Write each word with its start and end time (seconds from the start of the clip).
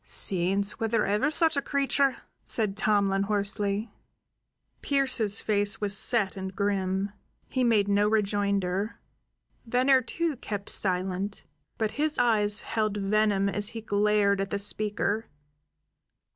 "Saints! 0.03 0.79
Was 0.79 0.89
there 0.89 1.05
ever 1.05 1.29
such 1.29 1.55
a 1.55 1.61
creature?" 1.61 2.17
said 2.43 2.75
Tomlin 2.75 3.21
hoarsely. 3.21 3.91
Pearse's 4.81 5.41
face 5.41 5.79
was 5.79 5.95
set 5.95 6.35
and 6.35 6.55
grim; 6.55 7.11
he 7.49 7.63
made 7.63 7.87
no 7.87 8.07
rejoinder. 8.07 8.99
Venner, 9.63 10.01
too, 10.01 10.37
kept 10.37 10.71
silent; 10.71 11.43
but 11.77 11.91
his 12.01 12.17
eyes 12.17 12.61
held 12.61 12.97
venom 12.97 13.47
as 13.47 13.69
he 13.69 13.81
glared 13.81 14.41
at 14.41 14.49
the 14.49 14.57
speaker. 14.57 15.27